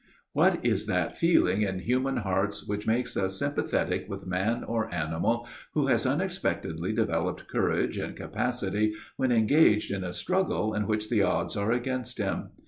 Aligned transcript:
What 0.33 0.65
is 0.65 0.87
that 0.87 1.15
feeling 1.15 1.61
in 1.61 1.77
human 1.77 2.17
hearts 2.17 2.67
which 2.67 2.87
makes 2.87 3.15
us 3.15 3.37
sympathetic 3.37 4.09
with 4.09 4.25
man 4.25 4.63
or 4.63 4.91
animal 4.91 5.47
who 5.75 5.85
has 5.85 6.07
unexpectedly 6.07 6.91
developed 6.91 7.47
courage 7.47 7.99
and 7.99 8.15
capacity 8.15 8.95
when 9.17 9.31
engaged 9.31 9.91
in 9.91 10.03
a 10.03 10.11
struggle 10.11 10.73
in 10.73 10.87
which 10.87 11.11
the 11.11 11.21
odds 11.21 11.55
are 11.55 11.71
against 11.71 12.17
him? 12.17 12.49